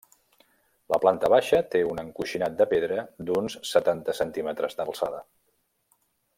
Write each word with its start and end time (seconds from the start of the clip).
La 0.93 0.97
planta 1.03 1.29
baixa 1.33 1.59
té 1.75 1.81
un 1.89 2.01
encoixinat 2.05 2.57
de 2.63 2.67
pedra, 2.73 3.05
d'uns 3.29 3.59
setanta 3.73 4.19
centímetres 4.23 4.79
d'alçada. 4.81 5.25